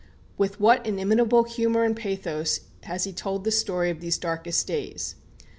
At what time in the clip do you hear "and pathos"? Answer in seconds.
1.83-2.61